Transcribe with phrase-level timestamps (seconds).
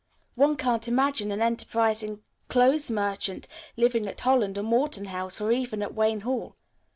[0.33, 5.83] One can't imagine an enterprising clothes merchant living at Holland or Morton House or even
[5.83, 6.55] at Wayne Hall.